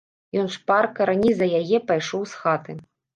Ён 0.43 0.47
шпарка, 0.53 1.05
раней 1.09 1.33
за 1.39 1.47
яе, 1.59 1.77
пайшоў 1.91 2.25
з 2.33 2.41
хаты. 2.45 2.77